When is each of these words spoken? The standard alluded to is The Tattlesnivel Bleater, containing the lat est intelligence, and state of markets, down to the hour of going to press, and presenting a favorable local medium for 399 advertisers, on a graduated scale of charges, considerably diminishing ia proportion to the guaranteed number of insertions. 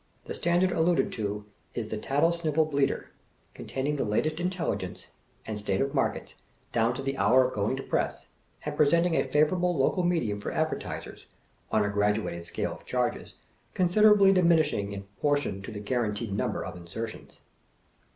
The 0.25 0.33
standard 0.33 0.71
alluded 0.71 1.11
to 1.11 1.45
is 1.75 1.89
The 1.89 1.97
Tattlesnivel 1.99 2.65
Bleater, 2.71 3.11
containing 3.53 3.97
the 3.97 4.03
lat 4.03 4.25
est 4.25 4.39
intelligence, 4.39 5.09
and 5.45 5.59
state 5.59 5.79
of 5.79 5.93
markets, 5.93 6.33
down 6.71 6.95
to 6.95 7.03
the 7.03 7.17
hour 7.17 7.45
of 7.47 7.53
going 7.53 7.77
to 7.77 7.83
press, 7.83 8.25
and 8.65 8.75
presenting 8.75 9.15
a 9.15 9.23
favorable 9.23 9.77
local 9.77 10.01
medium 10.01 10.39
for 10.39 10.49
399 10.49 10.65
advertisers, 10.91 11.25
on 11.69 11.85
a 11.85 11.89
graduated 11.89 12.47
scale 12.47 12.71
of 12.73 12.83
charges, 12.87 13.35
considerably 13.75 14.33
diminishing 14.33 14.91
ia 14.91 15.01
proportion 15.01 15.61
to 15.61 15.71
the 15.71 15.79
guaranteed 15.79 16.33
number 16.33 16.65
of 16.65 16.75
insertions. 16.75 17.39